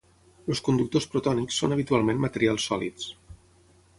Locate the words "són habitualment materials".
1.63-2.67